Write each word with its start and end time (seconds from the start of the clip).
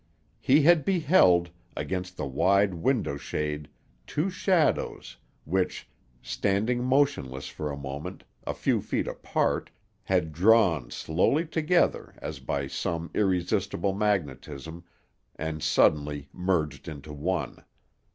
He 0.39 0.63
had 0.63 0.83
beheld, 0.83 1.51
against 1.77 2.17
the 2.17 2.25
wide 2.25 2.73
window 2.73 3.17
shade 3.17 3.69
two 4.07 4.31
shadows, 4.31 5.17
which, 5.45 5.87
standing 6.23 6.83
motionless 6.83 7.49
for 7.49 7.71
a 7.71 7.77
moment, 7.77 8.23
a 8.47 8.55
few 8.55 8.81
feet 8.81 9.07
apart, 9.07 9.69
had 10.05 10.33
drawn 10.33 10.89
slowly 10.89 11.45
together 11.45 12.15
as 12.17 12.39
by 12.39 12.65
some 12.65 13.11
irresistible 13.13 13.93
magnetism, 13.93 14.83
and 15.35 15.61
suddenly 15.61 16.29
merged 16.33 16.87
into 16.87 17.13
one. 17.13 17.63